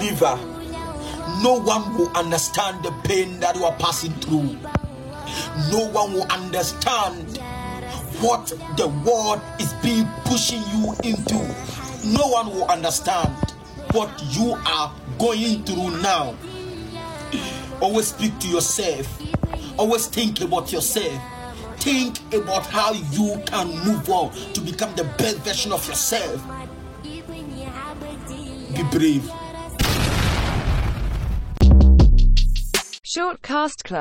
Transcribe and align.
believer, 0.00 0.36
no 1.42 1.60
one 1.60 1.96
will 1.96 2.08
understand 2.16 2.82
the 2.82 2.90
pain 3.04 3.38
that 3.40 3.54
you 3.56 3.64
are 3.64 3.76
passing 3.76 4.12
through. 4.14 4.56
No 5.70 5.88
one 5.92 6.12
will 6.14 6.26
understand 6.30 7.38
what 8.20 8.46
the 8.76 8.88
world 9.04 9.40
is 9.60 9.72
being 9.82 10.06
pushing 10.24 10.62
you 10.72 10.94
into. 11.04 11.36
No 12.04 12.26
one 12.28 12.46
will 12.48 12.64
understand 12.64 13.34
what 13.92 14.10
you 14.30 14.56
are 14.66 14.94
going 15.18 15.62
through 15.64 16.00
now. 16.00 16.34
Always 17.80 18.08
speak 18.08 18.38
to 18.40 18.48
yourself. 18.48 19.06
Always 19.78 20.06
think 20.06 20.40
about 20.40 20.72
yourself. 20.72 21.22
Think 21.76 22.18
about 22.34 22.66
how 22.66 22.92
you 22.92 23.40
can 23.46 23.68
move 23.84 24.08
on 24.10 24.32
to 24.52 24.60
become 24.60 24.94
the 24.96 25.04
best 25.18 25.38
version 25.38 25.72
of 25.72 25.86
yourself. 25.86 26.42
Be 27.02 28.82
brave. 28.90 29.30
Shortcast 33.12 33.82
Club 33.82 34.00